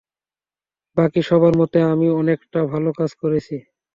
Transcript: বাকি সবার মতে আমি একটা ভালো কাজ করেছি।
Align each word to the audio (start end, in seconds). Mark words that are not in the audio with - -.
বাকি 0.97 1.21
সবার 1.29 1.53
মতে 1.59 1.77
আমি 1.91 2.07
একটা 2.35 2.59
ভালো 2.71 2.89
কাজ 2.99 3.11
করেছি। 3.21 3.55